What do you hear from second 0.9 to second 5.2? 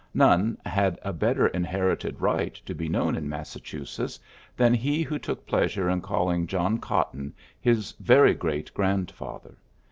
a better inherited right to be known in Massachusetts than he who